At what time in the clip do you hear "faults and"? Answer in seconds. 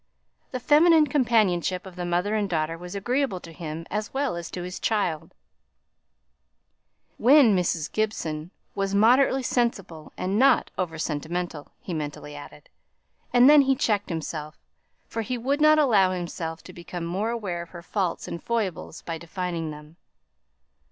17.83-18.41